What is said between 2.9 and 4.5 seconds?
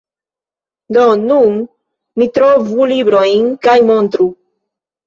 librojn kaj montru.